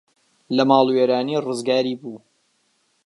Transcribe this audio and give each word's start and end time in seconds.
لە 0.55 0.63
ماڵوێرانی 0.69 1.41
ڕزگاری 1.45 1.95
بوو 2.01 2.17